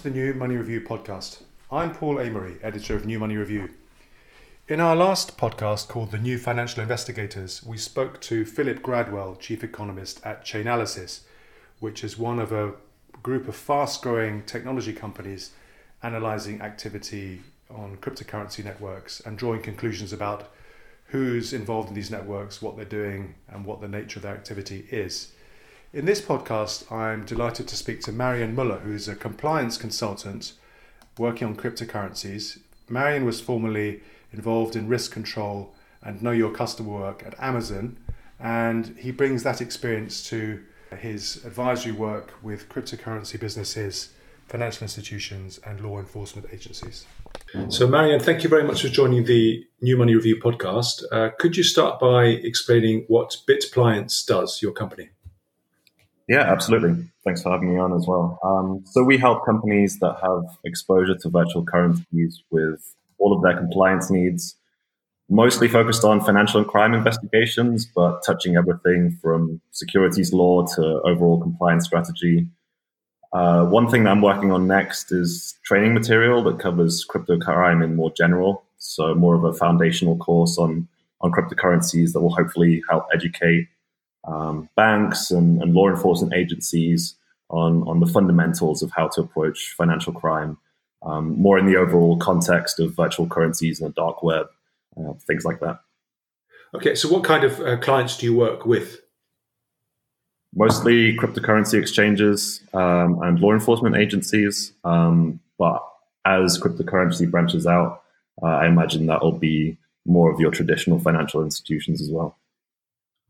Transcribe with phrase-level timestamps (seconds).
[0.00, 1.42] to the New Money Review podcast.
[1.70, 3.68] I'm Paul Amery, editor of New Money Review.
[4.66, 9.62] In our last podcast called The New Financial Investigators, we spoke to Philip Gradwell, chief
[9.62, 11.20] economist at Chainalysis,
[11.80, 12.72] which is one of a
[13.22, 15.50] group of fast growing technology companies
[16.02, 20.50] analyzing activity on cryptocurrency networks and drawing conclusions about
[21.08, 24.86] who's involved in these networks, what they're doing, and what the nature of their activity
[24.90, 25.32] is.
[25.92, 30.52] In this podcast, I'm delighted to speak to Marian Muller, who is a compliance consultant
[31.18, 32.60] working on cryptocurrencies.
[32.88, 34.00] Marian was formerly
[34.32, 37.96] involved in risk control and know your customer work at Amazon,
[38.38, 40.62] and he brings that experience to
[40.96, 44.10] his advisory work with cryptocurrency businesses,
[44.46, 47.04] financial institutions, and law enforcement agencies.
[47.68, 51.02] So, Marian, thank you very much for joining the New Money Review podcast.
[51.10, 55.10] Uh, could you start by explaining what BitPliance does, your company?
[56.30, 56.94] Yeah, absolutely.
[57.24, 58.38] Thanks for having me on as well.
[58.44, 63.56] Um, so we help companies that have exposure to virtual currencies with all of their
[63.56, 64.54] compliance needs,
[65.28, 71.40] mostly focused on financial and crime investigations, but touching everything from securities law to overall
[71.40, 72.46] compliance strategy.
[73.32, 77.82] Uh, one thing that I'm working on next is training material that covers crypto crime
[77.82, 78.62] in more general.
[78.78, 80.86] So more of a foundational course on
[81.22, 83.66] on cryptocurrencies that will hopefully help educate
[84.24, 87.14] um, banks and, and, law enforcement agencies
[87.48, 90.58] on, on the fundamentals of how to approach financial crime,
[91.02, 94.46] um, more in the overall context of virtual currencies and the dark web,
[94.98, 95.80] uh, things like that.
[96.74, 99.00] Okay, so what kind of uh, clients do you work with?
[100.54, 104.72] Mostly cryptocurrency exchanges um, and law enforcement agencies.
[104.84, 105.82] Um, but
[106.24, 108.02] as cryptocurrency branches out,
[108.42, 112.36] uh, I imagine that will be more of your traditional financial institutions as well.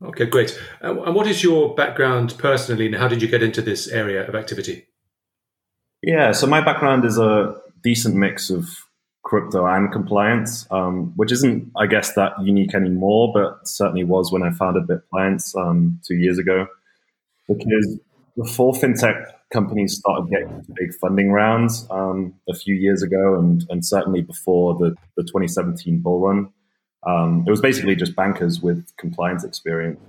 [0.03, 0.59] Okay, great.
[0.83, 4.27] Uh, and what is your background personally, and how did you get into this area
[4.27, 4.87] of activity?
[6.01, 8.67] Yeah, so my background is a decent mix of
[9.23, 14.41] crypto and compliance, um, which isn't, I guess, that unique anymore, but certainly was when
[14.41, 16.65] I founded BitPliance um, two years ago.
[17.47, 17.99] Because
[18.35, 23.85] before fintech companies started getting big funding rounds um, a few years ago, and, and
[23.85, 26.49] certainly before the, the 2017 bull run,
[27.05, 29.99] um, it was basically just bankers with compliance experience.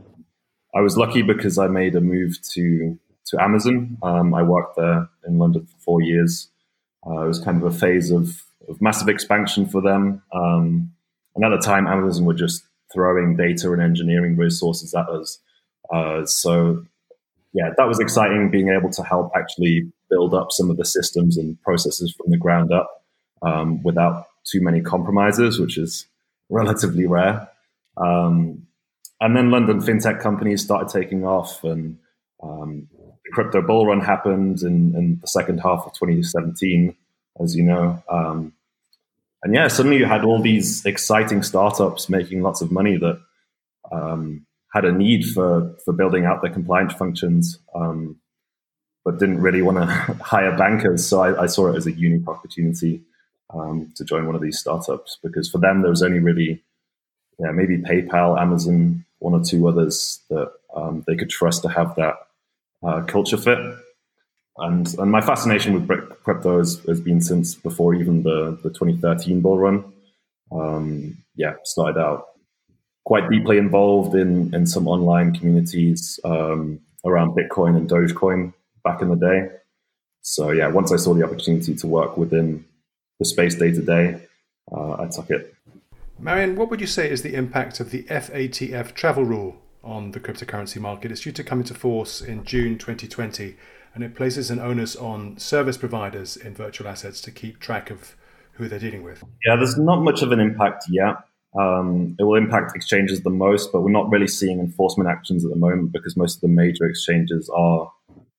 [0.75, 3.99] I was lucky because I made a move to to Amazon.
[4.03, 6.51] Um, I worked there in London for four years.
[7.07, 10.23] Uh, it was kind of a phase of, of massive expansion for them.
[10.33, 10.93] Um,
[11.35, 15.39] and at the time, Amazon were just throwing data and engineering resources at us.
[15.93, 16.85] Uh, so,
[17.53, 21.37] yeah, that was exciting being able to help actually build up some of the systems
[21.37, 23.05] and processes from the ground up
[23.43, 26.07] um, without too many compromises, which is
[26.53, 27.49] relatively rare.
[27.97, 28.67] Um,
[29.21, 31.99] and then London fintech companies started taking off, and
[32.43, 36.95] um, the crypto bull run happened in, in, the second half of 2017,
[37.41, 38.03] as you know.
[38.09, 38.53] Um,
[39.43, 43.21] and yeah, suddenly you had all these exciting startups making lots of money that
[43.93, 48.17] um, had a need for for building out their compliance functions, um,
[49.05, 49.85] but didn't really want to
[50.23, 51.07] hire bankers.
[51.07, 53.03] So I, I, saw it as a unique opportunity
[53.51, 56.63] um, to join one of these startups because for them there was only really
[57.39, 61.95] yeah maybe PayPal, Amazon, one or two others that um, they could trust to have
[61.97, 62.17] that
[62.83, 63.59] uh, culture fit.
[64.59, 65.89] And and my fascination with
[66.25, 69.93] crypto has, has been since before even the the 2013 bull run.
[70.51, 72.27] Um, yeah, started out
[73.05, 78.53] quite deeply involved in in some online communities um, around Bitcoin and Dogecoin
[78.85, 79.49] back in the day.
[80.21, 82.65] So yeah, once I saw the opportunity to work within
[83.23, 84.21] the space day to day,
[84.73, 85.55] uh, I took it.
[86.19, 90.21] Marian, what would you say is the impact of the FATF travel rule on the
[90.21, 91.13] cryptocurrency market?
[91.13, 93.57] It's due to come into force in June 2020,
[93.95, 98.17] and it places an onus on service providers in virtual assets to keep track of
[98.55, 99.23] who they're dealing with.
[99.47, 101.17] Yeah, there's not much of an impact yet.
[101.59, 105.51] Um, it will impact exchanges the most, but we're not really seeing enforcement actions at
[105.51, 107.93] the moment because most of the major exchanges are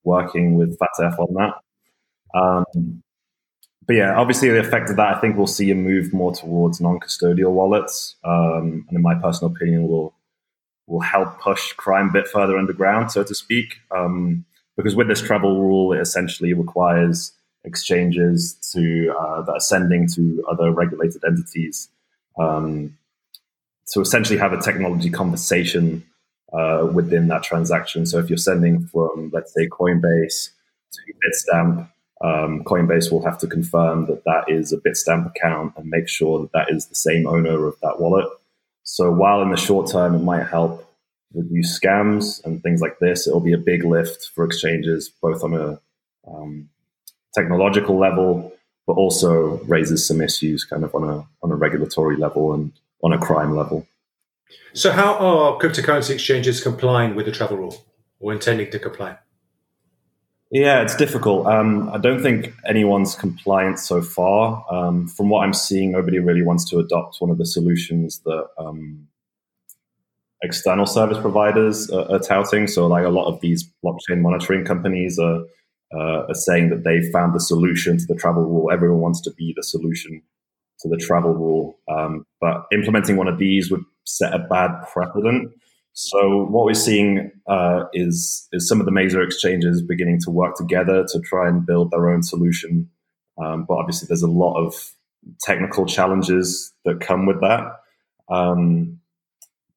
[0.04, 1.54] working with FATF on that.
[2.38, 3.04] Um,
[3.86, 6.80] but yeah, obviously the effect of that, I think we'll see a move more towards
[6.80, 10.14] non-custodial wallets, um, and in my personal opinion, will
[10.88, 13.78] will help push crime a bit further underground, so to speak.
[13.90, 14.46] Um,
[14.76, 17.34] because with this travel rule, it essentially requires
[17.64, 21.90] exchanges to uh, that are sending to other regulated entities
[22.40, 22.98] um,
[23.94, 26.04] to essentially have a technology conversation
[26.52, 28.06] uh, within that transaction.
[28.06, 30.50] So if you're sending from, let's say, Coinbase
[30.92, 31.90] to Bitstamp,
[32.24, 36.42] um, Coinbase will have to confirm that that is a Bitstamp account and make sure
[36.42, 38.28] that that is the same owner of that wallet.
[38.84, 40.90] So while in the short term it might help
[41.34, 45.54] reduce scams and things like this, it'll be a big lift for exchanges, both on
[45.54, 45.80] a
[46.26, 46.70] um,
[47.34, 48.54] technological level,
[48.88, 52.72] but also raises some issues kind of on a on a regulatory level and
[53.04, 53.86] on a crime level.
[54.74, 57.86] So, how are cryptocurrency exchanges complying with the travel rule
[58.20, 59.18] or intending to comply?
[60.54, 61.48] Yeah, it's difficult.
[61.48, 64.64] Um, I don't think anyone's compliant so far.
[64.70, 68.46] Um, from what I'm seeing, nobody really wants to adopt one of the solutions that
[68.60, 69.08] um,
[70.44, 72.68] external service providers are, are, touting.
[72.68, 75.44] So, like a lot of these blockchain monitoring companies are,
[75.92, 78.70] uh, are saying that they found the solution to the travel rule.
[78.72, 80.22] Everyone wants to be the solution
[80.82, 85.52] to the travel rule, um, but implementing one of these would set a bad precedent.
[85.94, 90.56] So what we're seeing uh, is is some of the major exchanges beginning to work
[90.56, 92.90] together to try and build their own solution.
[93.38, 94.74] Um, but obviously, there's a lot of
[95.42, 97.80] technical challenges that come with that.
[98.30, 99.00] Um,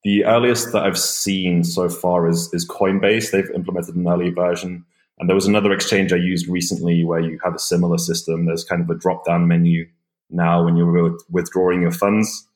[0.04, 3.30] the earliest that I've seen so far is is Coinbase.
[3.30, 4.86] They've implemented an early version,
[5.18, 8.46] and there was another exchange I used recently where you have a similar system.
[8.46, 9.86] There's kind of a drop down menu
[10.30, 12.48] now when you're withdrawing your funds.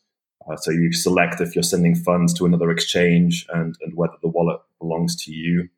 [0.51, 4.29] Uh, so you select if you're sending funds to another exchange and, and whether the
[4.29, 5.69] wallet belongs to you.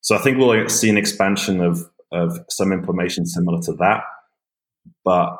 [0.00, 4.02] So I think we'll see an expansion of, of some information similar to that,
[5.04, 5.36] but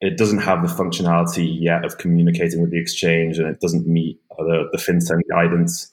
[0.00, 4.20] it doesn't have the functionality yet of communicating with the exchange and it doesn't meet
[4.38, 5.92] the, the FinCEN guidance.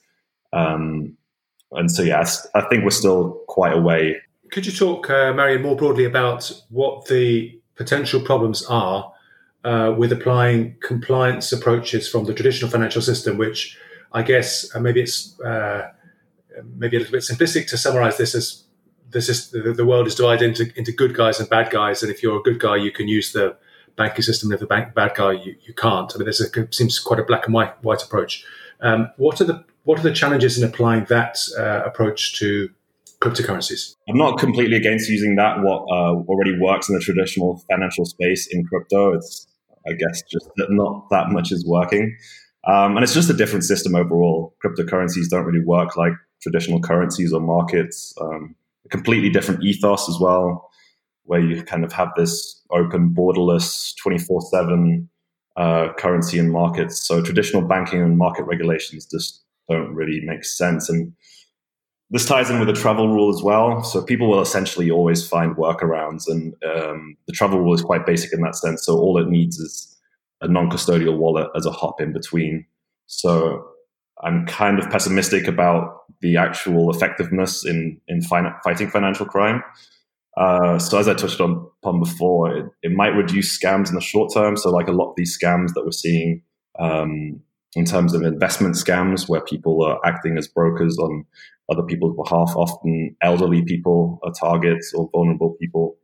[0.52, 1.16] Um,
[1.72, 4.16] and so, yes, I think we're still quite a way.
[4.50, 9.12] Could you talk, uh, Marian, more broadly about what the potential problems are
[9.68, 13.76] uh, with applying compliance approaches from the traditional financial system, which
[14.12, 15.90] I guess uh, maybe it's uh,
[16.76, 18.64] maybe a little bit simplistic to summarize this as
[19.10, 22.10] this is the, the, world is divided into, into good guys and bad guys, and
[22.10, 23.56] if you're a good guy, you can use the
[23.96, 24.52] banking system.
[24.52, 26.10] If the bank bad guy, you, you can't.
[26.14, 28.46] I mean, there's a seems quite a black and white, white approach.
[28.80, 32.70] Um, what are the what are the challenges in applying that uh, approach to
[33.20, 33.96] cryptocurrencies?
[34.08, 35.60] I'm not completely against using that.
[35.60, 39.12] What uh, already works in the traditional financial space in crypto.
[39.14, 39.47] It's
[39.88, 42.16] I guess just that not that much is working.
[42.66, 44.54] Um, and it's just a different system overall.
[44.64, 46.12] Cryptocurrencies don't really work like
[46.42, 48.14] traditional currencies or markets.
[48.20, 48.54] Um,
[48.84, 50.70] a completely different ethos as well,
[51.24, 55.08] where you kind of have this open, borderless, 24 uh, 7
[55.96, 57.06] currency and markets.
[57.06, 60.88] So traditional banking and market regulations just don't really make sense.
[60.88, 61.12] And
[62.10, 63.82] this ties in with the travel rule as well.
[63.82, 68.32] So people will essentially always find workarounds, and um, the travel rule is quite basic
[68.32, 68.84] in that sense.
[68.84, 69.96] So all it needs is
[70.40, 72.64] a non-custodial wallet as a hop in between.
[73.06, 73.66] So
[74.22, 79.62] I'm kind of pessimistic about the actual effectiveness in in fighting financial crime.
[80.36, 84.00] Uh, so as I touched on upon before, it, it, might reduce scams in the
[84.00, 84.56] short term.
[84.56, 86.42] So like a lot of these scams that we're seeing
[86.78, 87.40] um,
[87.74, 91.24] in terms of investment scams, where people are acting as brokers on
[91.70, 95.96] other people's behalf, often elderly people are targets or vulnerable people,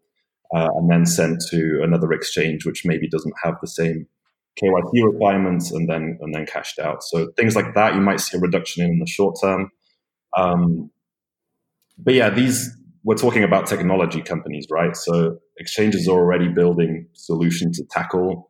[0.54, 4.06] uh, and then sent to another exchange which maybe doesn't have the same
[4.62, 7.02] KYC requirements, and then and then cashed out.
[7.02, 9.70] So things like that, you might see a reduction in, in the short term.
[10.36, 10.90] Um,
[11.98, 12.70] but yeah, these
[13.04, 14.96] we're talking about technology companies, right?
[14.96, 18.48] So exchanges are already building solutions to tackle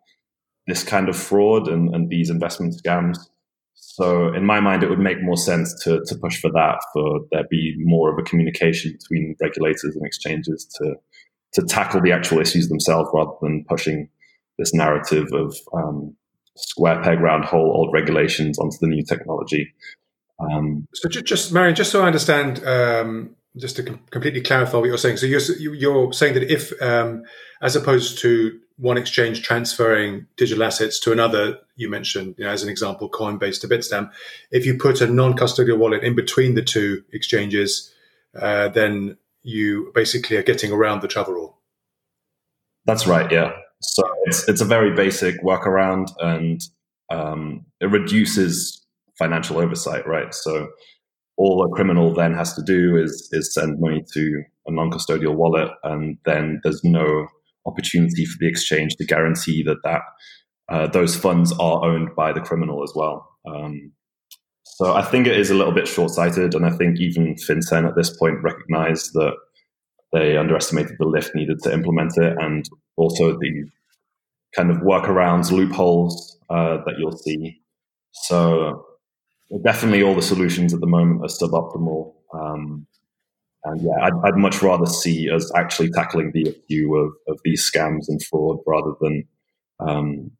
[0.66, 3.19] this kind of fraud and, and these investment scams.
[3.75, 7.21] So in my mind, it would make more sense to, to push for that, for
[7.31, 10.95] there be more of a communication between regulators and exchanges to
[11.54, 14.09] to tackle the actual issues themselves rather than pushing
[14.59, 16.16] this narrative of um,
[16.57, 19.73] square peg round hole old regulations onto the new technology.
[20.40, 24.78] Um, so just, just Marian, just so I understand, um, just to com- completely clarify
[24.78, 25.19] what you're saying.
[25.19, 25.40] So you're
[25.75, 27.23] you're saying that if, um,
[27.62, 32.62] as opposed to one exchange transferring digital assets to another, you mentioned, you know, as
[32.62, 34.11] an example, Coinbase to Bitstamp.
[34.50, 37.93] If you put a non-custodial wallet in between the two exchanges,
[38.40, 41.59] uh, then you basically are getting around the travel rule.
[42.85, 43.31] That's right.
[43.31, 43.52] Yeah.
[43.81, 46.61] So it's it's a very basic workaround, and
[47.11, 48.85] um, it reduces
[49.19, 50.07] financial oversight.
[50.07, 50.35] Right.
[50.35, 50.69] So
[51.37, 55.71] all a criminal then has to do is is send money to a non-custodial wallet,
[55.83, 57.28] and then there's no
[57.66, 60.02] opportunity for the exchange to guarantee that that
[60.68, 63.28] uh, those funds are owned by the criminal as well.
[63.47, 63.92] Um,
[64.64, 67.97] so I think it is a little bit short-sighted, and I think even FinCEN at
[67.97, 69.35] this point recognized that
[70.12, 73.64] they underestimated the lift needed to implement it, and also the
[74.56, 77.61] kind of workarounds, loopholes uh, that you'll see.
[78.12, 78.85] So
[79.64, 82.14] definitely, all the solutions at the moment are suboptimal.
[82.33, 82.87] Um,
[83.64, 87.71] and yeah, I'd, I'd, much rather see us actually tackling the issue of, of these
[87.71, 89.25] scams and fraud rather than
[89.80, 90.30] um,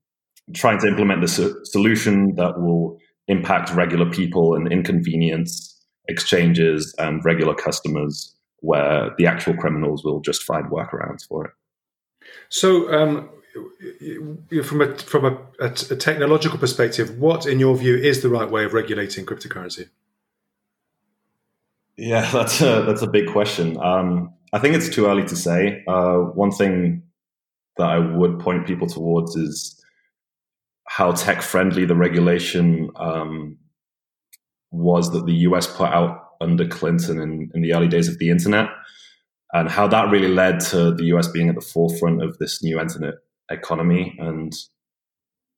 [0.55, 5.71] trying to implement the so- solution that will impact regular people and inconvenience
[6.09, 11.51] exchanges and regular customers where the actual criminals will just find workarounds for it.
[12.49, 13.31] So, um,
[14.65, 18.51] from a from a, a, a, technological perspective, what, in your view, is the right
[18.51, 19.89] way of regulating cryptocurrency?
[21.97, 23.79] Yeah, that's a that's a big question.
[23.83, 25.83] Um, I think it's too early to say.
[25.87, 27.03] Uh, one thing
[27.77, 29.81] that I would point people towards is
[30.87, 33.59] how tech friendly the regulation um,
[34.71, 38.31] was that the US put out under Clinton in, in the early days of the
[38.31, 38.69] internet,
[39.53, 42.79] and how that really led to the US being at the forefront of this new
[42.81, 43.15] internet
[43.51, 44.15] economy.
[44.19, 44.53] And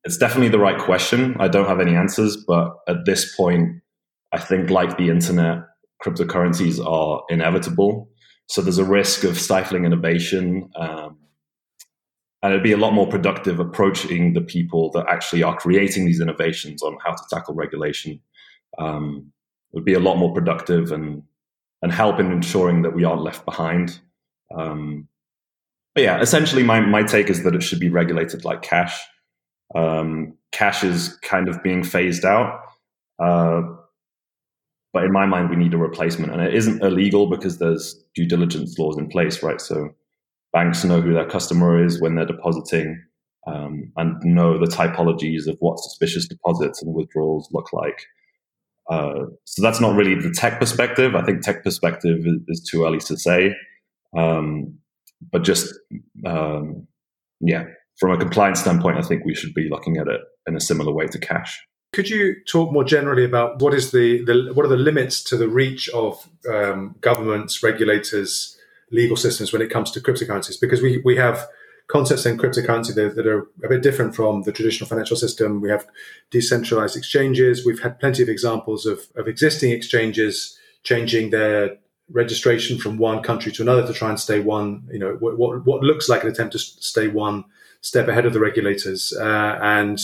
[0.04, 1.36] it's definitely the right question.
[1.38, 3.82] I don't have any answers, but at this point,
[4.32, 5.64] I think, like the internet,
[6.04, 8.08] cryptocurrencies are inevitable.
[8.48, 10.70] So there's a risk of stifling innovation.
[10.76, 11.18] Um,
[12.42, 16.20] and it'd be a lot more productive approaching the people that actually are creating these
[16.20, 18.20] innovations on how to tackle regulation.
[18.78, 19.32] Um,
[19.72, 21.22] it would be a lot more productive and
[21.82, 24.00] and help in ensuring that we aren't left behind.
[24.56, 25.08] Um,
[25.94, 28.98] but yeah, essentially, my my take is that it should be regulated like cash.
[29.74, 32.60] Um, cash is kind of being phased out.
[33.18, 33.62] Uh,
[34.96, 38.26] but in my mind, we need a replacement, and it isn't illegal because there's due
[38.26, 39.60] diligence laws in place, right?
[39.60, 39.90] So
[40.54, 42.98] banks know who their customer is when they're depositing,
[43.46, 48.06] um, and know the typologies of what suspicious deposits and withdrawals look like.
[48.90, 51.14] Uh, so that's not really the tech perspective.
[51.14, 53.54] I think tech perspective is, is too early to say,
[54.16, 54.78] um,
[55.30, 55.74] but just
[56.24, 56.86] um,
[57.42, 57.64] yeah,
[58.00, 60.94] from a compliance standpoint, I think we should be looking at it in a similar
[60.94, 61.60] way to cash.
[61.96, 65.34] Could you talk more generally about what is the, the what are the limits to
[65.38, 68.54] the reach of um, governments, regulators,
[68.90, 70.60] legal systems when it comes to cryptocurrencies?
[70.60, 71.48] Because we we have
[71.86, 75.62] concepts in cryptocurrency that, that, are a bit different from the traditional financial system.
[75.62, 75.86] We have
[76.30, 77.64] decentralized exchanges.
[77.64, 81.78] We've had plenty of examples of, of existing exchanges changing their
[82.10, 85.80] registration from one country to another to try and stay one, you know, what, what
[85.80, 87.44] looks like an attempt to stay one
[87.80, 89.14] step ahead of the regulators.
[89.18, 89.98] Uh, and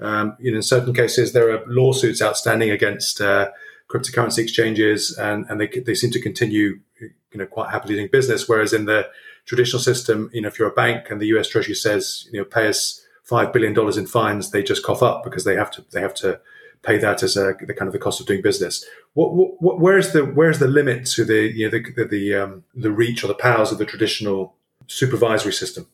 [0.00, 3.50] um, you know, in certain cases, there are lawsuits outstanding against uh,
[3.88, 8.48] cryptocurrency exchanges, and, and they, they seem to continue, you know, quite happily doing business.
[8.48, 9.08] Whereas in the
[9.44, 11.48] traditional system, you know, if you're a bank and the U.S.
[11.48, 15.22] Treasury says, you know, pay us five billion dollars in fines, they just cough up
[15.24, 16.40] because they have to they have to
[16.82, 18.84] pay that as a, the kind of the cost of doing business.
[19.14, 22.64] What, what where's the where's the limit to the you know the the the, um,
[22.74, 24.54] the reach or the powers of the traditional
[24.86, 25.86] supervisory system?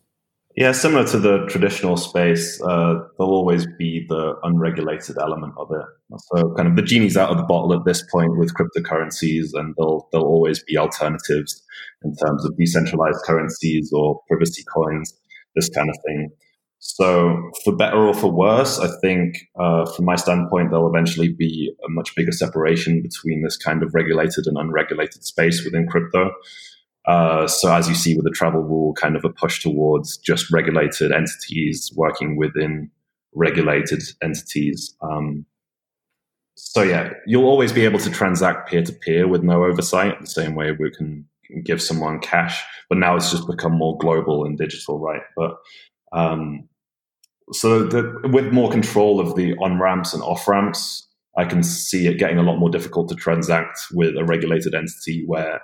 [0.56, 5.84] Yeah, similar to the traditional space, uh, there'll always be the unregulated element of it.
[6.18, 9.74] So, kind of the genie's out of the bottle at this point with cryptocurrencies, and
[9.76, 11.62] there'll there'll always be alternatives
[12.02, 15.12] in terms of decentralized currencies or privacy coins,
[15.54, 16.30] this kind of thing.
[16.78, 21.70] So, for better or for worse, I think uh, from my standpoint, there'll eventually be
[21.84, 26.30] a much bigger separation between this kind of regulated and unregulated space within crypto.
[27.06, 30.50] Uh, so as you see with the travel rule, kind of a push towards just
[30.50, 32.90] regulated entities working within
[33.34, 34.96] regulated entities.
[35.00, 35.46] Um,
[36.56, 40.26] so yeah, you'll always be able to transact peer to peer with no oversight, the
[40.26, 41.28] same way we can,
[41.62, 42.60] give someone cash.
[42.88, 45.22] But now it's just become more global and digital, right?
[45.36, 45.54] But
[46.12, 46.68] um,
[47.52, 51.06] so the, with more control of the on ramps and off ramps,
[51.38, 55.22] I can see it getting a lot more difficult to transact with a regulated entity
[55.26, 55.60] where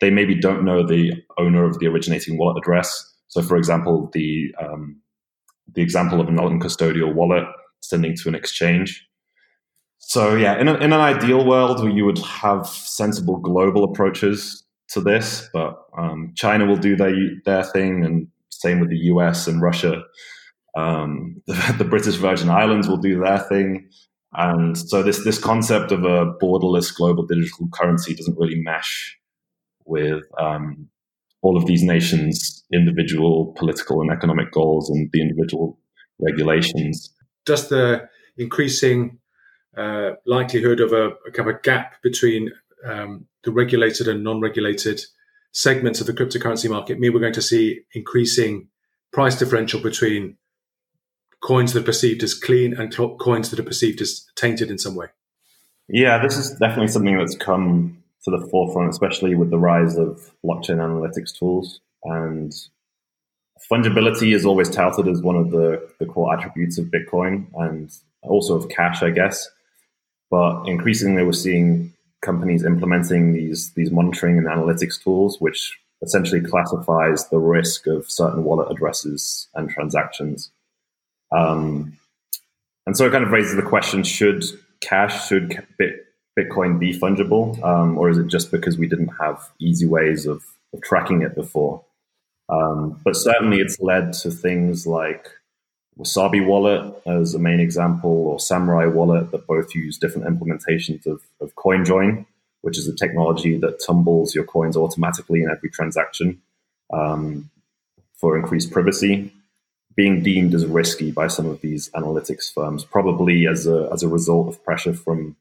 [0.00, 3.12] they maybe don't know the owner of the originating wallet address.
[3.28, 5.00] So, for example, the um,
[5.74, 7.44] the example of a non-custodial wallet
[7.80, 9.06] sending to an exchange.
[9.98, 14.62] So, yeah, in, a, in an ideal world, where you would have sensible global approaches
[14.90, 19.46] to this, but um, China will do their their thing, and same with the US
[19.46, 20.02] and Russia.
[20.76, 23.88] Um, the, the British Virgin Islands will do their thing.
[24.34, 29.16] And so this this concept of a borderless global digital currency doesn't really mesh
[29.84, 30.88] with um,
[31.42, 35.78] all of these nations' individual political and economic goals and the individual
[36.20, 37.12] regulations.
[37.44, 39.18] Does the increasing
[39.76, 42.50] uh, likelihood of a, a, kind of a gap between
[42.84, 45.00] um, the regulated and non-regulated
[45.52, 48.68] segments of the cryptocurrency market mean we're going to see increasing
[49.12, 50.36] price differential between
[51.42, 54.94] coins that are perceived as clean and coins that are perceived as tainted in some
[54.94, 55.06] way?
[55.88, 60.32] Yeah, this is definitely something that's come to the forefront, especially with the rise of
[60.44, 61.80] blockchain analytics tools.
[62.04, 62.52] And
[63.70, 67.90] fungibility is always touted as one of the, the core attributes of Bitcoin and
[68.22, 69.48] also of cash, I guess.
[70.30, 77.28] But increasingly, we're seeing companies implementing these these monitoring and analytics tools, which essentially classifies
[77.28, 80.50] the risk of certain wallet addresses and transactions.
[81.30, 81.98] Um,
[82.86, 84.44] and so it kind of raises the question: Should
[84.80, 86.03] cash, should Bit,
[86.38, 90.42] Bitcoin be fungible, um, or is it just because we didn't have easy ways of,
[90.72, 91.84] of tracking it before?
[92.48, 95.28] Um, but certainly it's led to things like
[95.98, 101.22] Wasabi Wallet as a main example, or Samurai Wallet that both use different implementations of,
[101.40, 102.26] of CoinJoin,
[102.62, 106.40] which is a technology that tumbles your coins automatically in every transaction
[106.92, 107.48] um,
[108.16, 109.32] for increased privacy,
[109.94, 114.08] being deemed as risky by some of these analytics firms, probably as a, as a
[114.08, 115.36] result of pressure from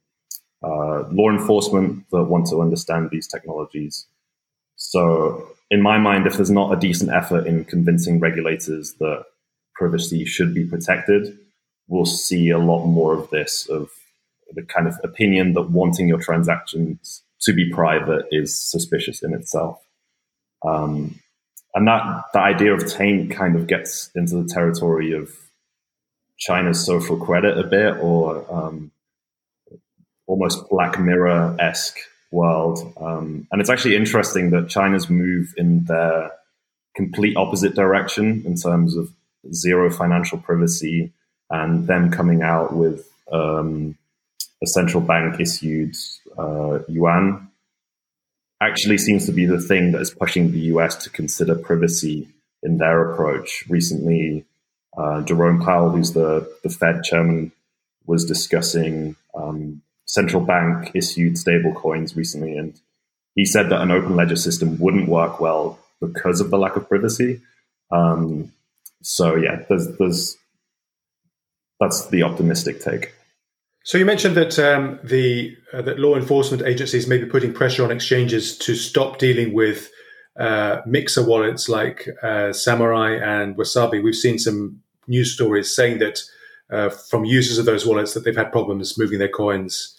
[0.63, 4.05] uh, law enforcement that want to understand these technologies.
[4.75, 9.25] So, in my mind, if there's not a decent effort in convincing regulators that
[9.75, 11.38] privacy should be protected,
[11.88, 13.89] we'll see a lot more of this of
[14.53, 19.79] the kind of opinion that wanting your transactions to be private is suspicious in itself.
[20.65, 21.20] Um,
[21.75, 25.32] and that the idea of taint kind of gets into the territory of
[26.38, 28.91] China's social credit a bit, or um,
[30.27, 31.97] almost Black Mirror esque
[32.31, 32.93] world.
[32.99, 36.31] Um, and it's actually interesting that China's move in their
[36.95, 39.11] complete opposite direction in terms of
[39.51, 41.11] zero financial privacy
[41.49, 43.97] and them coming out with um,
[44.61, 45.95] a central bank issued
[46.37, 47.51] uh, yuan
[48.63, 52.27] actually seems to be the thing that is pushing the US to consider privacy
[52.61, 53.65] in their approach.
[53.67, 54.45] Recently,
[54.97, 57.51] uh, Jerome Powell, who's the, the Fed chairman,
[58.05, 62.79] was discussing um, central bank issued stable coins recently, and
[63.36, 66.88] he said that an open ledger system wouldn't work well because of the lack of
[66.88, 67.41] privacy.
[67.91, 68.51] Um,
[69.01, 70.38] so yeah, there's there's
[71.79, 73.13] that's the optimistic take.
[73.86, 77.83] So you mentioned that um, the uh, that law enforcement agencies may be putting pressure
[77.83, 79.89] on exchanges to stop dealing with
[80.39, 84.01] uh, mixer wallets like uh, Samurai and Wasabi.
[84.01, 86.22] We've seen some news stories saying that
[86.73, 89.95] uh, from users of those wallets that they've had problems moving their coins.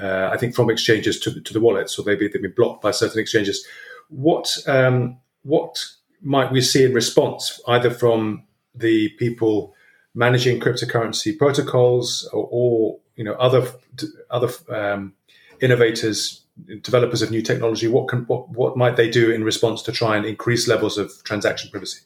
[0.00, 2.90] Uh, I think from exchanges to, to the wallets, or maybe they've been blocked by
[2.90, 3.64] certain exchanges.
[4.08, 5.84] What um, what
[6.22, 9.74] might we see in response, either from the people
[10.14, 13.70] managing cryptocurrency protocols or, or you know other
[14.30, 15.12] other um,
[15.60, 16.42] innovators,
[16.80, 17.86] developers of new technology?
[17.86, 21.12] What can what, what might they do in response to try and increase levels of
[21.24, 22.00] transaction privacy?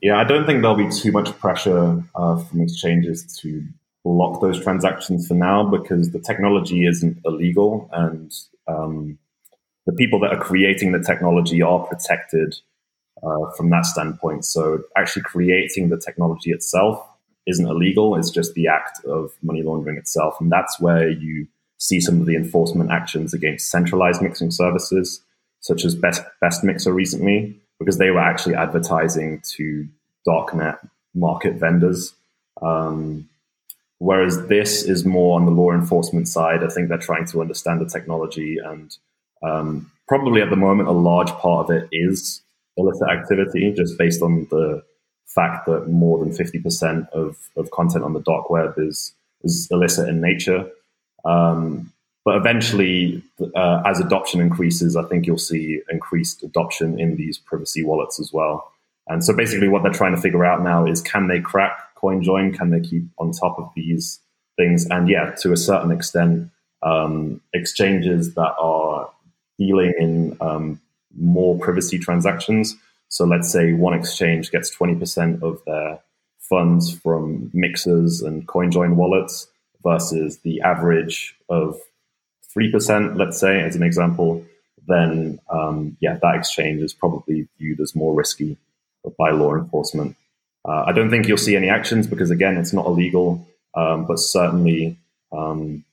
[0.00, 3.64] Yeah, I don't think there'll be too much pressure uh, from exchanges to
[4.04, 8.32] block those transactions for now because the technology isn't illegal and
[8.68, 9.18] um,
[9.86, 12.54] the people that are creating the technology are protected
[13.22, 14.44] uh, from that standpoint.
[14.44, 17.04] So actually creating the technology itself
[17.46, 18.14] isn't illegal.
[18.14, 20.36] It's just the act of money laundering itself.
[20.40, 25.22] And that's where you see some of the enforcement actions against centralized mixing services,
[25.60, 29.86] such as Best, Best Mixer recently, because they were actually advertising to
[30.26, 30.78] darknet
[31.14, 32.14] market vendors.
[32.60, 33.28] Um,
[33.98, 36.62] whereas this is more on the law enforcement side.
[36.64, 38.96] I think they're trying to understand the technology and
[39.42, 42.42] um, probably at the moment, a large part of it is
[42.76, 44.82] illicit activity, just based on the
[45.26, 50.08] fact that more than 50% of, of content on the dark web is, is illicit
[50.08, 50.68] in nature.
[51.24, 51.92] Um,
[52.28, 53.22] but eventually,
[53.56, 58.34] uh, as adoption increases, I think you'll see increased adoption in these privacy wallets as
[58.34, 58.70] well.
[59.06, 62.54] And so basically, what they're trying to figure out now is can they crack CoinJoin?
[62.54, 64.20] Can they keep on top of these
[64.58, 64.86] things?
[64.90, 66.50] And yeah, to a certain extent,
[66.82, 69.08] um, exchanges that are
[69.58, 70.82] dealing in um,
[71.18, 72.76] more privacy transactions.
[73.08, 75.98] So let's say one exchange gets 20% of their
[76.40, 79.46] funds from mixers and CoinJoin wallets
[79.82, 81.80] versus the average of
[82.56, 84.44] 3%, let's say, as an example,
[84.86, 88.56] then um, yeah, that exchange is probably viewed as more risky
[89.18, 90.16] by law enforcement.
[90.64, 94.18] Uh, I don't think you'll see any actions because, again, it's not illegal, um, but
[94.18, 94.98] certainly
[95.32, 95.84] um,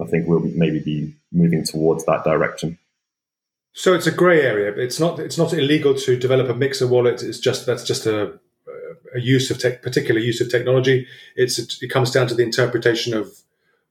[0.00, 2.78] I think we'll maybe be moving towards that direction.
[3.74, 4.72] So it's a grey area.
[4.72, 7.22] It's not it's not illegal to develop a mixer wallet.
[7.22, 8.38] It's just that's just a
[9.14, 11.06] a use of tech, particular use of technology.
[11.36, 13.34] It's it comes down to the interpretation of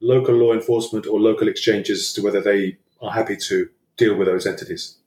[0.02, 4.28] local law enforcement or local exchanges as to whether they are happy to deal with
[4.28, 4.98] those entities.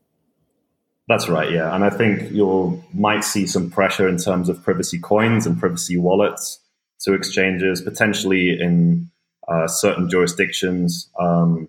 [1.06, 4.98] That's right, yeah, and I think you might see some pressure in terms of privacy
[4.98, 6.60] coins and privacy wallets
[7.00, 9.10] to exchanges, potentially in
[9.46, 11.10] uh, certain jurisdictions.
[11.20, 11.68] Um,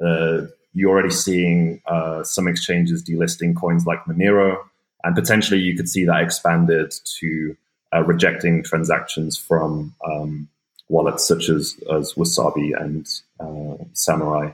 [0.00, 0.42] uh,
[0.74, 4.58] you're already seeing uh, some exchanges delisting coins like Monero,
[5.02, 7.56] and potentially you could see that expanded to
[7.92, 10.48] uh, rejecting transactions from um,
[10.88, 13.08] wallets such as, as Wasabi and
[13.40, 14.52] uh, Samurai.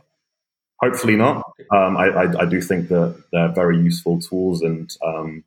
[0.81, 1.45] Hopefully not.
[1.71, 5.45] Um, I, I, I, do think that they're very useful tools, and um,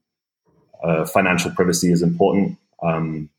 [0.82, 2.58] uh, financial privacy is important.
[2.82, 3.30] Um,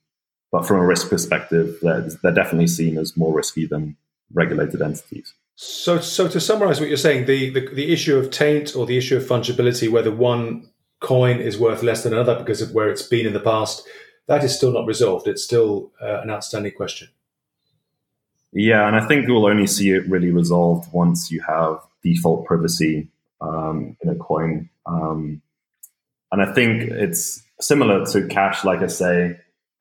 [0.53, 3.97] but from a risk perspective, they're, they're definitely seen as more risky than
[4.33, 5.33] regulated entities.
[5.55, 8.99] So, so to summarize what you're saying, the, the, the issue of taint or the
[8.99, 10.69] issue of fungibility, whether one
[11.01, 13.87] coin is worth less than another because of where it's been in the past.
[14.29, 15.29] That is still not resolved.
[15.29, 17.09] It's still uh, an outstanding question.
[18.59, 23.07] Yeah, and I think you'll only see it really resolved once you have default privacy
[23.43, 24.71] um, in a coin.
[24.87, 25.43] Um,
[26.33, 29.39] and I think it's similar to cash, like I say.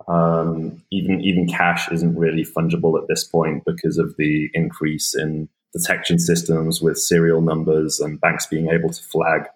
[0.09, 5.47] Um, even even cash isn't really fungible at this point because of the increase in
[5.73, 9.47] detection systems with serial numbers and banks being able to flag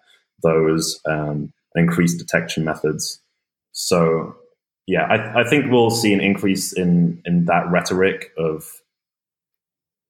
[0.42, 3.20] those um, increased detection methods.
[3.72, 4.34] So
[4.86, 8.80] yeah, I, I, think we'll see an increase in in that rhetoric of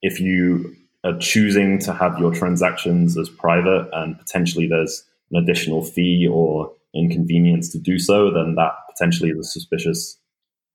[0.02, 5.82] if you are choosing to have your transactions as private and potentially there's an additional
[5.82, 10.18] fee or inconvenience to do so, then that potentially is a suspicious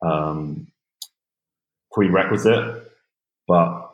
[0.02, 0.68] um,
[1.92, 2.92] prerequisite.
[3.48, 3.92] But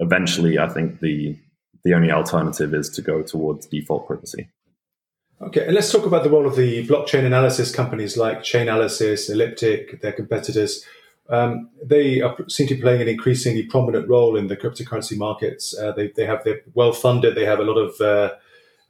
[0.00, 1.36] eventually, I think the
[1.84, 4.48] the only alternative is to go towards default privacy.
[5.40, 10.00] Okay, and let's talk about the role of the blockchain analysis companies like Chainalysis, Elliptic,
[10.00, 10.84] their competitors.
[11.28, 15.76] Um, they are, seem to be playing an increasingly prominent role in the cryptocurrency markets.
[15.76, 17.34] Uh, they, they have they're well funded.
[17.34, 18.34] They have a lot of uh,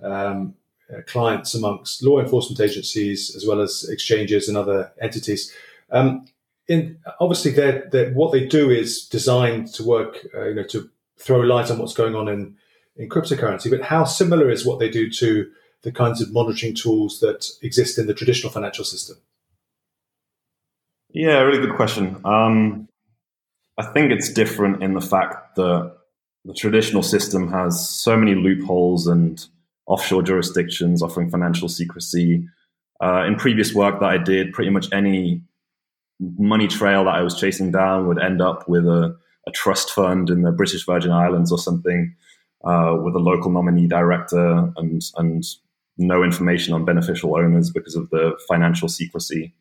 [0.03, 0.55] um,
[0.95, 5.53] uh, clients amongst law enforcement agencies as well as exchanges and other entities.
[5.91, 6.27] Um,
[6.69, 10.91] in, obviously, they're, they're, what they do is designed to work, uh, you know, to
[11.17, 12.57] throw light on what's going on in,
[12.97, 13.71] in cryptocurrency.
[13.71, 15.51] But how similar is what they do to
[15.83, 19.17] the kinds of monitoring tools that exist in the traditional financial system?
[21.17, 22.21] Yeah, really good question.
[22.27, 22.91] Um,
[23.79, 25.97] I think it's different in the fact that
[26.45, 29.43] the traditional system has so many loopholes and
[29.87, 32.47] offshore jurisdictions offering financial secrecy.
[33.03, 35.41] Uh, in previous work that I did, pretty much any
[36.21, 40.29] money trail that I was chasing down would end up with a, a trust fund
[40.29, 42.15] in the British Virgin Islands or something,
[42.63, 45.45] uh, with a local nominee director and and
[45.97, 49.55] no information on beneficial owners because of the financial secrecy.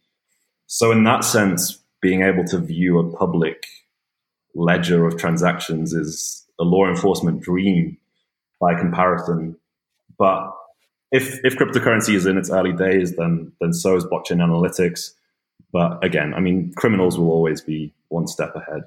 [0.68, 3.66] So, in that sense, being able to view a public
[4.54, 7.98] ledger of transactions is a law enforcement dream
[8.60, 9.58] by comparison
[10.18, 10.56] but
[11.12, 15.12] if if cryptocurrency is in its early days, then then so is blockchain analytics.
[15.72, 18.84] But again, I mean, criminals will always be one step ahead.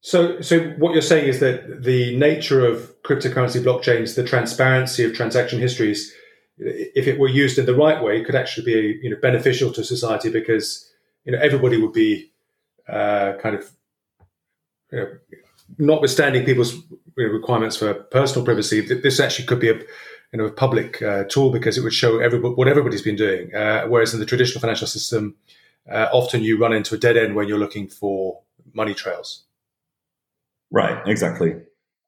[0.00, 5.14] So, so what you're saying is that the nature of cryptocurrency blockchains, the transparency of
[5.14, 6.12] transaction histories,
[6.58, 9.72] if it were used in the right way, it could actually be you know beneficial
[9.72, 10.90] to society because
[11.24, 12.30] you know everybody would be
[12.88, 13.70] uh, kind of
[14.92, 15.08] you know,
[15.78, 16.76] notwithstanding people's
[17.16, 21.50] requirements for personal privacy, this actually could be a you know a public uh, tool
[21.50, 23.54] because it would show everybody what everybody's been doing.
[23.54, 25.36] Uh, whereas in the traditional financial system,
[25.90, 28.40] uh, often you run into a dead end when you're looking for
[28.72, 29.44] money trails.
[30.70, 31.00] Right.
[31.06, 31.54] Exactly.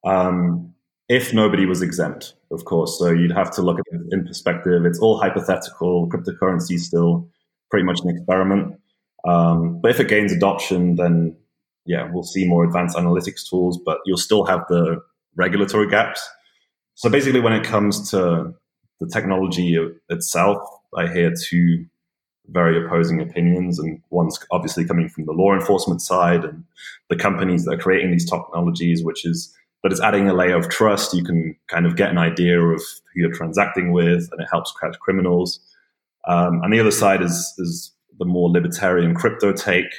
[0.03, 0.73] Um,
[1.07, 4.85] if nobody was exempt, of course, so you'd have to look at it in perspective.
[4.85, 6.09] It's all hypothetical.
[6.09, 7.27] Cryptocurrency is still
[7.69, 8.79] pretty much an experiment.
[9.27, 11.35] Um, but if it gains adoption, then
[11.85, 15.01] yeah, we'll see more advanced analytics tools, but you'll still have the
[15.35, 16.27] regulatory gaps.
[16.95, 18.53] So basically, when it comes to
[18.99, 19.77] the technology
[20.09, 20.59] itself,
[20.95, 21.85] I hear two
[22.49, 26.63] very opposing opinions, and one's obviously coming from the law enforcement side and
[27.09, 29.53] the companies that are creating these technologies, which is
[29.83, 31.13] that it's adding a layer of trust.
[31.13, 34.73] You can kind of get an idea of who you're transacting with, and it helps
[34.81, 35.59] catch criminals.
[36.27, 39.93] Um, and the other side is is the more libertarian crypto take,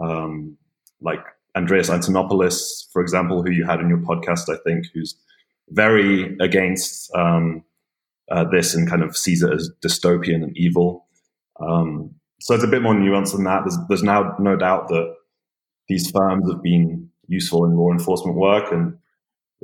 [0.00, 0.56] um,
[1.00, 1.20] like
[1.56, 5.16] Andreas Antonopoulos, for example, who you had in your podcast, I think, who's
[5.70, 7.64] very against um,
[8.30, 11.06] uh, this and kind of sees it as dystopian and evil.
[11.60, 13.62] Um, so it's a bit more nuanced than that.
[13.64, 15.14] There's, there's now no doubt that
[15.88, 18.98] these firms have been useful in law enforcement work, and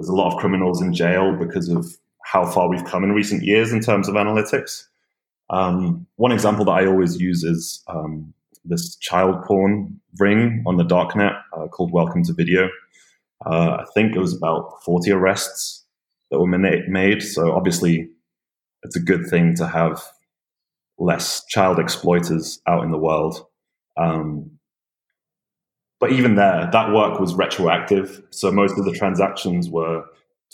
[0.00, 1.86] there's a lot of criminals in jail because of
[2.24, 4.84] how far we've come in recent years in terms of analytics.
[5.50, 8.32] Um, one example that I always use is um,
[8.64, 12.70] this child porn ring on the darknet uh, called Welcome to Video.
[13.44, 15.84] Uh, I think it was about 40 arrests
[16.30, 17.22] that were made.
[17.22, 18.08] So obviously,
[18.82, 20.02] it's a good thing to have
[20.98, 23.44] less child exploiters out in the world.
[23.98, 24.59] Um,
[26.00, 28.22] but even there, that work was retroactive.
[28.30, 30.02] So most of the transactions were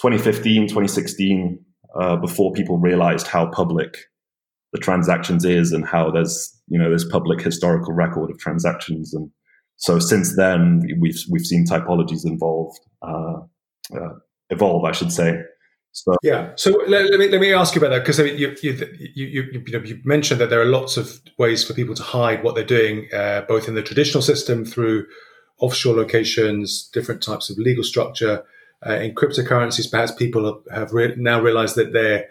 [0.02, 1.64] 2015, 2016,
[1.98, 3.96] uh, before people realized how public
[4.72, 9.14] the transactions is and how there's you know this public historical record of transactions.
[9.14, 9.30] And
[9.76, 13.38] so since then we've we've seen typologies involved uh,
[13.94, 14.14] uh,
[14.50, 15.40] evolve I should say.
[15.92, 16.50] So yeah.
[16.56, 18.72] So let, let, me let me ask you about that because I mean, you, you,
[19.14, 22.02] you, you, you, know, you mentioned that there are lots of ways for people to
[22.02, 25.06] hide what they're doing uh, both in the traditional system through
[25.58, 28.44] offshore locations different types of legal structure
[28.86, 32.28] uh, in cryptocurrencies perhaps people have, re- now realized that they're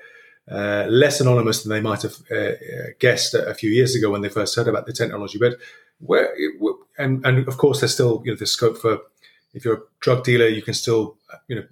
[0.49, 2.51] uh, less anonymous than they might have uh,
[2.99, 5.39] guessed a, few years ago when they first heard about the technology.
[5.39, 5.57] But
[5.99, 6.35] where,
[6.99, 8.99] and, and of course, there's still you know the scope for
[9.55, 11.65] if you're a drug dealer, you can still you know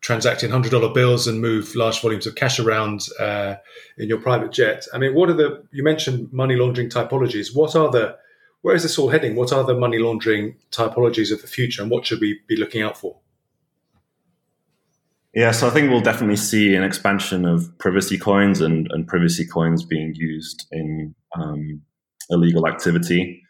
[0.00, 3.54] transact in hundred dollar bills and move large volumes of cash around uh,
[3.98, 4.86] in your private jet.
[4.92, 7.54] I mean, what are the you mentioned money laundering typologies?
[7.54, 8.16] What are the
[8.62, 9.36] where is this all heading?
[9.36, 12.82] What are the money laundering typologies of the future, and what should we be looking
[12.82, 13.18] out for?
[15.34, 19.46] Yeah, so I think we'll definitely see an expansion of privacy coins and, and privacy
[19.46, 21.82] coins being used in um,
[22.30, 23.42] illegal activity.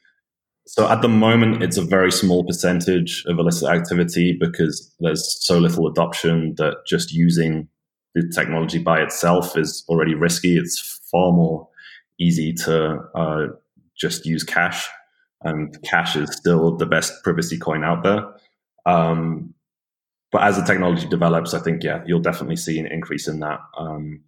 [0.66, 5.58] So at the moment, it's a very small percentage of illicit activity because there's so
[5.58, 7.66] little adoption that just using
[8.14, 10.58] the technology by itself is already risky.
[10.58, 11.66] It's far more
[12.18, 13.46] easy to uh,
[13.96, 14.86] just use cash,
[15.42, 18.24] and cash is still the best privacy coin out there.
[18.86, 19.54] Um,
[20.32, 23.60] but as the technology develops, I think yeah, you'll definitely see an increase in that.
[23.76, 24.22] Um,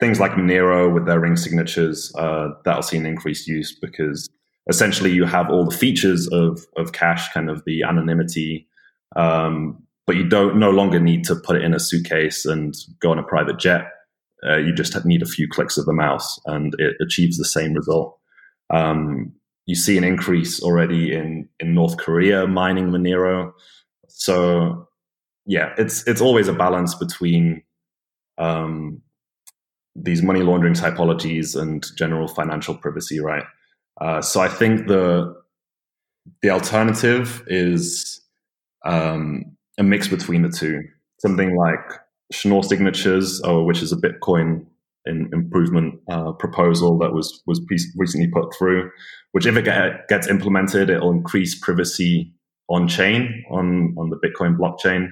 [0.00, 4.28] things like Monero with their ring signatures, uh, that'll see an increased use because
[4.68, 8.66] essentially you have all the features of of cash, kind of the anonymity,
[9.16, 13.10] um, but you don't no longer need to put it in a suitcase and go
[13.10, 13.92] on a private jet.
[14.44, 17.74] Uh, you just need a few clicks of the mouse, and it achieves the same
[17.74, 18.18] result.
[18.70, 19.32] Um,
[19.66, 23.52] you see an increase already in in North Korea mining Monero.
[24.08, 24.88] So
[25.46, 27.62] yeah, it's it's always a balance between
[28.38, 29.02] um,
[29.94, 33.44] these money laundering typologies and general financial privacy, right?
[34.00, 35.34] Uh, so I think the
[36.42, 38.20] the alternative is
[38.84, 40.82] um, a mix between the two.
[41.18, 42.00] Something like
[42.32, 44.66] Schnorr signatures, or which is a Bitcoin
[45.06, 47.60] in improvement uh, proposal that was was
[47.96, 48.90] recently put through.
[49.32, 52.32] Which, if it get, gets implemented, it'll increase privacy
[52.68, 55.08] on chain on on the Bitcoin blockchain.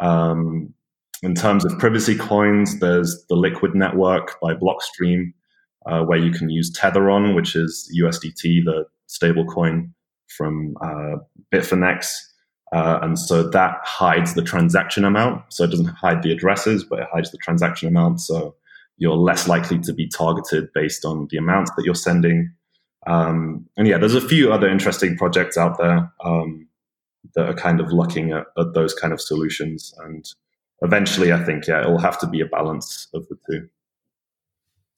[0.00, 0.74] Um,
[1.22, 5.32] in terms of privacy coins, there's the Liquid network by Blockstream,
[5.86, 9.90] uh, where you can use Tetheron, which is USDT, the stablecoin
[10.36, 11.16] from uh,
[11.52, 12.06] Bitfinex.
[12.72, 15.42] Uh, and so that hides the transaction amount.
[15.50, 18.20] So it doesn't hide the addresses, but it hides the transaction amount.
[18.20, 18.54] So
[18.98, 22.52] you're less likely to be targeted based on the amounts that you're sending.
[23.06, 26.12] Um, and yeah, there's a few other interesting projects out there.
[26.24, 26.66] Um,
[27.34, 29.94] that are kind of looking at, at those kind of solutions.
[29.98, 30.24] And
[30.82, 33.68] eventually, I think, yeah, it will have to be a balance of the two.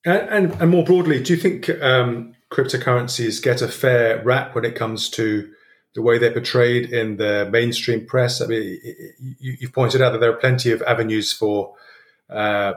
[0.04, 4.64] And, and, and more broadly, do you think um, cryptocurrencies get a fair rap when
[4.64, 5.50] it comes to
[5.94, 8.40] the way they're portrayed in the mainstream press?
[8.40, 8.78] I mean,
[9.38, 11.74] you, have pointed out that there are plenty of avenues for
[12.30, 12.74] uh,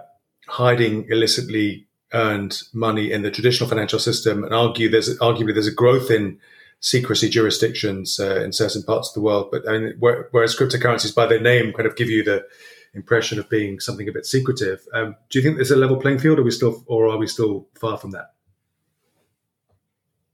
[0.52, 5.74] hiding illicitly earned money in the traditional financial system, and argue there's arguably there's a
[5.74, 6.38] growth in
[6.82, 9.50] secrecy jurisdictions uh, in certain parts of the world.
[9.52, 12.46] But I mean, whereas cryptocurrencies, by their name, kind of give you the
[12.94, 14.86] impression of being something a bit secretive.
[14.94, 17.28] Um, do you think there's a level playing field, or we still, or are we
[17.28, 18.34] still far from that?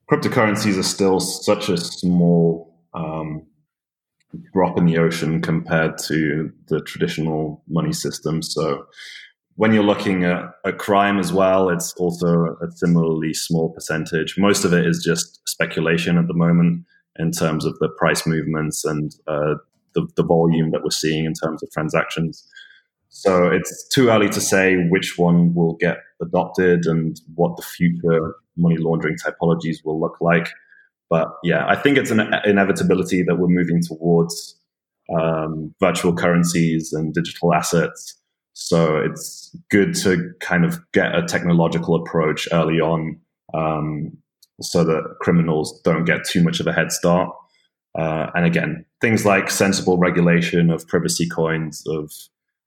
[0.10, 3.46] Cryptocurrencies are still such a small um,
[4.54, 8.42] drop in the ocean compared to the traditional money system.
[8.42, 8.88] So
[9.58, 14.38] when you're looking at, a crime as well, it's also a similarly small percentage.
[14.38, 16.86] Most of it is just speculation at the moment
[17.18, 19.56] in terms of the price movements and uh,
[19.96, 22.46] the, the volume that we're seeing in terms of transactions.
[23.10, 28.36] So it's too early to say which one will get adopted and what the future
[28.58, 30.50] money laundering typologies will look like.
[31.10, 34.56] But yeah, I think it's an inevitability that we're moving towards
[35.18, 38.18] um, virtual currencies and digital assets
[38.60, 43.20] so it's good to kind of get a technological approach early on
[43.54, 44.18] um,
[44.60, 47.30] so that criminals don't get too much of a head start.
[47.96, 52.12] Uh, and again, things like sensible regulation of privacy coins, of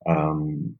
[0.07, 0.77] um,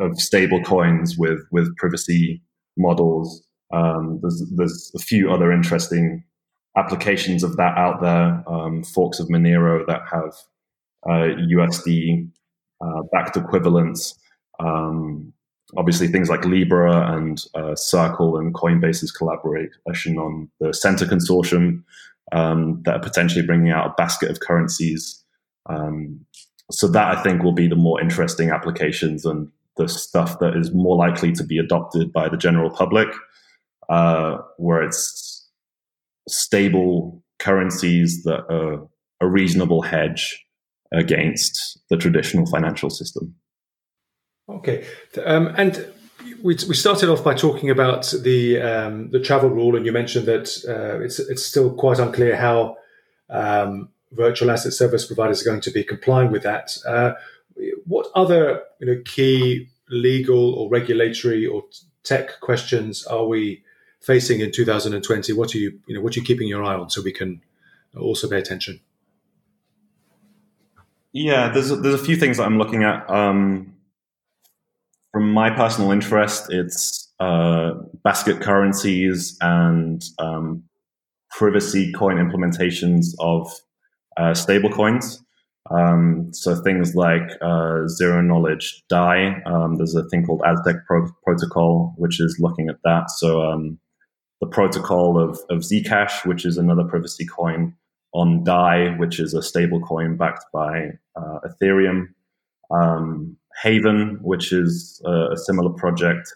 [0.00, 2.42] of stable coins with with privacy
[2.78, 3.46] models.
[3.74, 6.24] Um, there's there's a few other interesting
[6.78, 8.42] applications of that out there.
[8.50, 10.32] Um, forks of Monero that have
[11.06, 12.30] uh, USD
[12.80, 14.18] uh, backed equivalents.
[14.60, 15.32] Um,
[15.76, 21.82] obviously, things like Libra and uh, Circle and Coinbase's collaboration on the Centre Consortium
[22.32, 25.22] um, that are potentially bringing out a basket of currencies.
[25.66, 26.24] Um,
[26.70, 30.72] so that I think will be the more interesting applications and the stuff that is
[30.72, 33.08] more likely to be adopted by the general public,
[33.88, 35.48] uh, where it's
[36.28, 38.86] stable currencies that are
[39.20, 40.44] a reasonable hedge
[40.92, 43.34] against the traditional financial system.
[44.48, 44.86] Okay,
[45.24, 45.86] um, and
[46.42, 50.26] we, we started off by talking about the um, the travel rule, and you mentioned
[50.26, 52.76] that uh, it's it's still quite unclear how
[53.28, 56.76] um, virtual asset service providers are going to be complying with that.
[56.86, 57.12] Uh,
[57.86, 61.64] what other you know, key legal or regulatory or
[62.04, 63.62] tech questions are we
[64.00, 65.32] facing in 2020?
[65.32, 67.42] What are you, you know, what are you keeping your eye on so we can
[67.96, 68.80] also pay attention?
[71.12, 73.08] Yeah, there's a, there's a few things that I'm looking at.
[73.08, 73.74] Um,
[75.12, 77.72] from my personal interest, it's uh,
[78.04, 80.64] basket currencies and um,
[81.30, 83.50] privacy coin implementations of
[84.16, 85.22] uh, stable coins.
[85.70, 89.42] Um, so things like uh, zero knowledge DAI.
[89.44, 93.10] Um, there's a thing called Aztec Pro- Protocol, which is looking at that.
[93.10, 93.78] So um,
[94.40, 97.74] the protocol of, of Zcash, which is another privacy coin,
[98.18, 102.08] on DAI, which is a stable coin backed by uh, Ethereum.
[102.70, 106.32] Um, Haven, which is a, a similar project.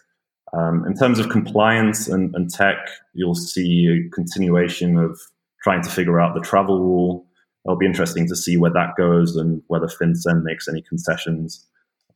[0.53, 2.77] Um, in terms of compliance and, and, tech,
[3.13, 5.19] you'll see a continuation of
[5.63, 7.25] trying to figure out the travel rule.
[7.65, 11.65] It'll be interesting to see where that goes and whether FinCEN makes any concessions.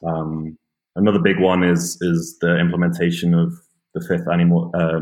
[0.05, 0.57] Um,
[0.95, 3.53] another big one is is the implementation of
[3.95, 4.99] the fifth animal uh,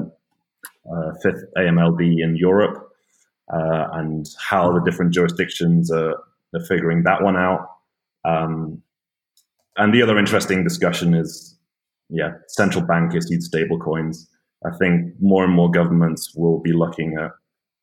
[0.89, 2.84] uh, fifth AMLD in Europe
[3.53, 6.15] uh, and how the different jurisdictions are,
[6.53, 7.69] are figuring that one out.
[8.23, 8.81] Um,
[9.77, 11.57] and the other interesting discussion is,
[12.09, 14.27] yeah, central bank issued stablecoins.
[14.65, 17.31] I think more and more governments will be looking at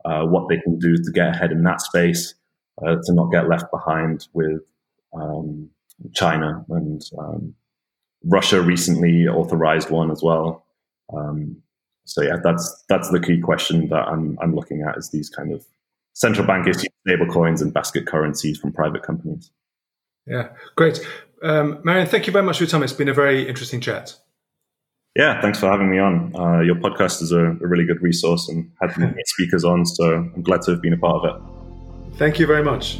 [0.04, 2.34] uh, what they can do to get ahead in that space,
[2.84, 4.62] uh, to not get left behind with
[5.14, 5.68] um,
[6.14, 7.54] China and um,
[8.24, 10.64] Russia recently authorized one as well.
[11.14, 11.62] Um,
[12.04, 15.52] so yeah, that's that's the key question that I'm I'm looking at is these kind
[15.52, 15.64] of
[16.14, 19.50] central bank issued stablecoins and basket currencies from private companies.
[20.26, 21.00] Yeah, great.
[21.42, 22.82] Um, Marian, thank you very much for your time.
[22.82, 24.14] It's been a very interesting chat.
[25.16, 26.34] Yeah, thanks for having me on.
[26.34, 30.14] Uh, your podcast is a, a, really good resource and had many speakers on, so
[30.14, 32.16] I'm glad to have been a part of it.
[32.16, 32.98] Thank you very much.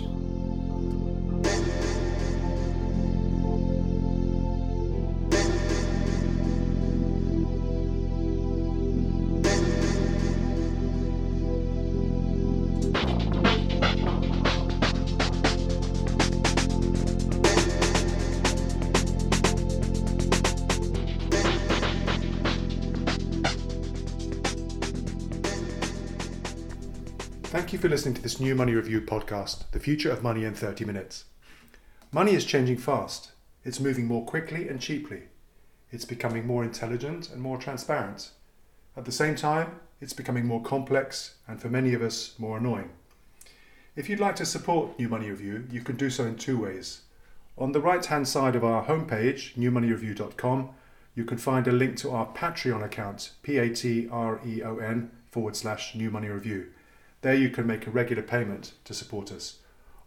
[27.73, 30.53] Thank you for listening to this new Money Review podcast, The Future of Money in
[30.53, 31.25] 30 Minutes.
[32.13, 33.33] Money is changing fast.
[33.65, 35.23] It's moving more quickly and cheaply.
[35.91, 38.33] It's becoming more intelligent and more transparent.
[38.95, 42.91] At the same time, it's becoming more complex and for many of us more annoying.
[43.97, 47.05] If you'd like to support New Money Review, you can do so in two ways.
[47.57, 50.69] On the right hand side of our homepage, newmoneyreview.com,
[51.15, 54.77] you can find a link to our Patreon account, P A T R E O
[54.77, 56.67] N forward slash New Money Review
[57.23, 59.59] there you can make a regular payment to support us.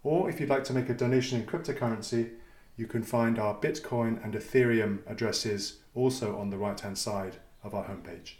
[0.04, 2.32] Or if you'd like to make a donation in cryptocurrency,
[2.78, 7.73] you can find our Bitcoin and Ethereum addresses also on the right hand side of
[7.73, 8.34] our homepage.